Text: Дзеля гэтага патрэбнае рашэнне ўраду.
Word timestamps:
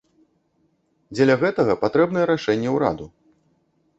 Дзеля 1.15 1.35
гэтага 1.43 1.77
патрэбнае 1.83 2.25
рашэнне 2.33 2.69
ўраду. 2.79 3.05